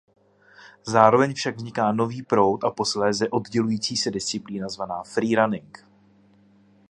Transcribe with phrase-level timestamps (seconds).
[0.87, 5.85] Zároveň však vzniká nový proud a posléze oddělující se disciplína zvaná Free running.